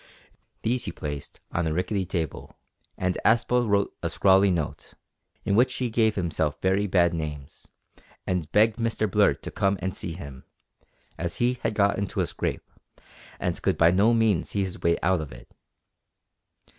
[0.63, 2.57] These he placed on a rickety table,
[2.97, 4.95] and Aspel wrote a scrawly note,
[5.45, 7.67] in which he gave himself very bad names,
[8.25, 10.43] and begged Mr Blurt to come and see him,
[11.19, 12.67] as he had got into a scrape,
[13.39, 15.53] and could by no means see his way out of it.